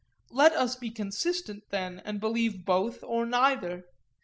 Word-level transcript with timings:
Let 0.31 0.53
us 0.53 0.75
be 0.75 0.89
consistent 0.89 1.65
then, 1.69 2.01
and 2.03 2.19
believe 2.19 2.65
both 2.65 3.03
or 3.03 3.23
neither. 3.23 3.85